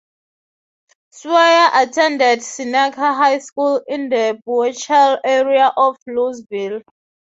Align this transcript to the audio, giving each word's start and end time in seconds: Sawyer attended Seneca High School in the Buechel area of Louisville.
Sawyer 1.11 1.69
attended 1.75 2.41
Seneca 2.41 3.13
High 3.13 3.37
School 3.37 3.83
in 3.87 4.09
the 4.09 4.41
Buechel 4.47 5.19
area 5.23 5.71
of 5.77 5.95
Louisville. 6.07 6.81